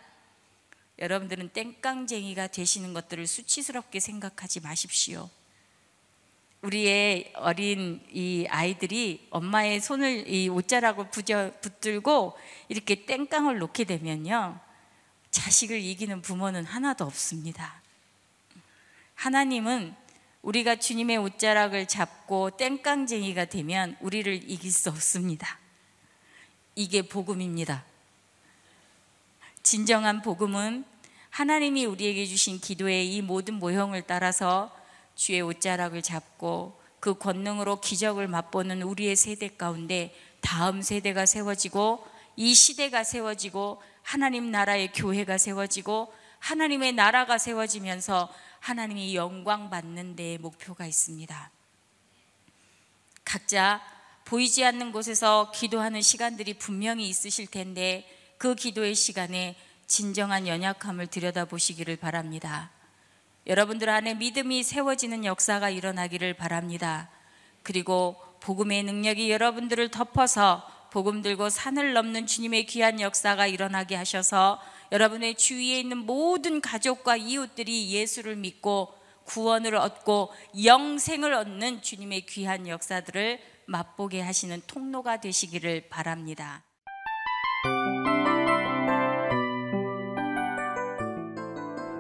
[0.99, 5.29] 여러분들은 땡깡쟁이가 되시는 것들을 수치스럽게 생각하지 마십시오.
[6.63, 12.39] 우리의 어린 이 아이들이 엄마의 손을 이 옷자락을 붙들고
[12.69, 14.59] 이렇게 땡깡을 놓게 되면요.
[15.31, 17.83] 자식을 이기는 부모는 하나도 없습니다.
[19.15, 19.95] 하나님은
[20.43, 25.59] 우리가 주님의 옷자락을 잡고 땡깡쟁이가 되면 우리를 이길 수 없습니다.
[26.75, 27.85] 이게 복음입니다.
[29.65, 30.85] 진정한 복음은
[31.31, 34.71] 하나님이 우리에게 주신 기도의 이 모든 모형을 따라서
[35.15, 42.07] 주의 옷자락을 잡고 그 권능으로 기적을 맛보는 우리의 세대 가운데 다음 세대가 세워지고
[42.37, 48.29] 이 시대가 세워지고 하나님 나라의 교회가 세워지고 하나님의 나라가 세워지면서
[48.61, 51.51] 하나님이 영광 받는 데에 목표가 있습니다.
[53.25, 53.81] 각자
[54.27, 58.07] 보이지 않는 곳에서 기도하는 시간들이 분명히 있으실 텐데
[58.39, 59.57] 그 기도의 시간에
[59.87, 62.71] 진정한 연약함을 들여다보시기를 바랍니다.
[63.47, 67.11] 여러분들 안에 믿음이 세워지는 역사가 일어나기를 바랍니다.
[67.63, 74.61] 그리고 복음의 능력이 여러분들을 덮어서 복음 들고 산을 넘는 주님의 귀한 역사가 일어나게 하셔서
[74.93, 80.33] 여러분의 주위에 있는 모든 가족과 이웃들이 예수를 믿고 구원을 얻고
[80.65, 86.63] 영생을 얻는 주님의 귀한 역사들을 맛보게 하시는 통로가 되시기를 바랍니다.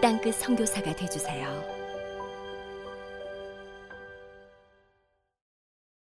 [0.00, 1.79] 땅끝 성교사가 되주세요